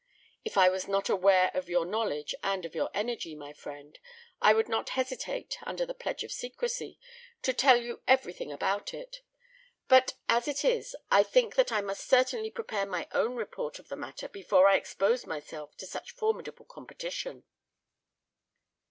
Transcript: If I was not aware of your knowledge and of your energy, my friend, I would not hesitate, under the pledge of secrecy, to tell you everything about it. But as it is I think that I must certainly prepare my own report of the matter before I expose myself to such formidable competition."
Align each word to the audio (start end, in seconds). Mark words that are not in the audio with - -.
If 0.43 0.57
I 0.57 0.67
was 0.67 0.87
not 0.87 1.09
aware 1.09 1.51
of 1.53 1.69
your 1.69 1.85
knowledge 1.85 2.33
and 2.41 2.65
of 2.65 2.73
your 2.73 2.89
energy, 2.91 3.35
my 3.35 3.53
friend, 3.53 3.99
I 4.41 4.51
would 4.51 4.67
not 4.67 4.89
hesitate, 4.97 5.59
under 5.61 5.85
the 5.85 5.93
pledge 5.93 6.23
of 6.23 6.31
secrecy, 6.31 6.97
to 7.43 7.53
tell 7.53 7.77
you 7.79 8.01
everything 8.07 8.51
about 8.51 8.95
it. 8.95 9.21
But 9.87 10.15
as 10.27 10.47
it 10.47 10.65
is 10.65 10.95
I 11.11 11.21
think 11.21 11.53
that 11.53 11.71
I 11.71 11.81
must 11.81 12.09
certainly 12.09 12.49
prepare 12.49 12.87
my 12.87 13.07
own 13.11 13.35
report 13.35 13.77
of 13.77 13.89
the 13.89 13.95
matter 13.95 14.27
before 14.27 14.67
I 14.67 14.75
expose 14.77 15.27
myself 15.27 15.77
to 15.77 15.85
such 15.85 16.13
formidable 16.15 16.65
competition." 16.65 17.43